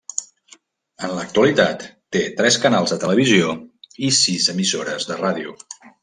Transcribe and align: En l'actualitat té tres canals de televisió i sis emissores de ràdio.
En 1.07 1.11
l'actualitat 1.17 1.83
té 2.15 2.23
tres 2.39 2.57
canals 2.63 2.93
de 2.93 2.97
televisió 3.03 3.51
i 4.07 4.09
sis 4.21 4.47
emissores 4.55 5.07
de 5.11 5.19
ràdio. 5.21 5.53